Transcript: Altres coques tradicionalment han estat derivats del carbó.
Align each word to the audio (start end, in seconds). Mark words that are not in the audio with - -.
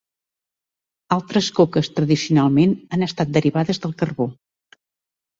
Altres 1.15 1.49
coques 1.59 1.89
tradicionalment 1.99 2.73
han 2.97 3.07
estat 3.09 3.35
derivats 3.35 3.83
del 3.85 3.93
carbó. 4.01 4.27